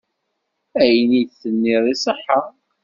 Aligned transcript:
Ayen 0.81 1.11
i 1.21 1.23
d-tenniḍ 1.25 1.85
iṣeḥḥa. 1.93 2.39